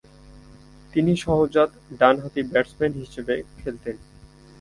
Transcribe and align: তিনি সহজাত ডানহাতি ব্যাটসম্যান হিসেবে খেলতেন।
তিনি 0.93 1.11
সহজাত 1.17 1.69
ডানহাতি 1.99 2.41
ব্যাটসম্যান 2.51 2.91
হিসেবে 3.01 3.33
খেলতেন। 3.59 3.95